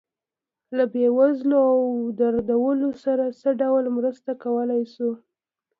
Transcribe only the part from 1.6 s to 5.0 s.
او دردېدلو سره څه ډول مرسته کولی